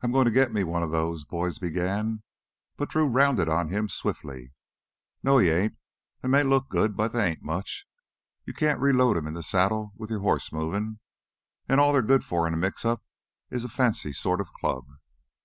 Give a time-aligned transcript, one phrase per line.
[0.00, 2.24] "I'm goin' to get me one of those," Boyd began,
[2.76, 4.52] but Drew rounded on him swiftly.
[5.22, 5.76] "No, you ain't!
[6.20, 7.86] They may look good, but they ain't much.
[8.44, 10.98] You can't reload 'em in the saddle with your horse movin',
[11.68, 13.02] and all they're good for in a mixup
[13.48, 14.88] is a fancy sort of club."